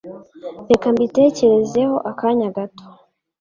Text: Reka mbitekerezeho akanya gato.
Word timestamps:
Reka 0.69 0.87
mbitekerezeho 0.95 1.95
akanya 2.11 2.47
gato. 2.57 2.85